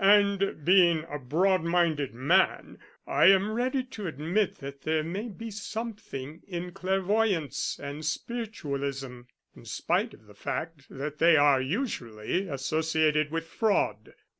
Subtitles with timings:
[0.03, 5.51] And, being a broad minded man, I am ready to admit that there may be
[5.51, 9.21] something in clairvoyance and spiritualism,
[9.55, 14.15] in spite of the fact that they are usually associated with fraud.